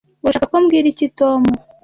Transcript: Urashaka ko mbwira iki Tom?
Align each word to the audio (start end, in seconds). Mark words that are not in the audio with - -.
Urashaka 0.23 0.47
ko 0.51 0.57
mbwira 0.63 0.87
iki 0.93 1.07
Tom? 1.19 1.41